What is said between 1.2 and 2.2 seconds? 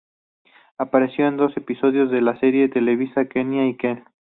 en dos episodios